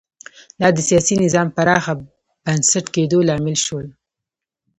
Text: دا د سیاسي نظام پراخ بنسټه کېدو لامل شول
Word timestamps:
دا 0.59 0.67
د 0.75 0.79
سیاسي 0.89 1.15
نظام 1.23 1.47
پراخ 1.55 1.85
بنسټه 2.43 2.89
کېدو 2.95 3.19
لامل 3.27 3.57
شول 3.65 3.87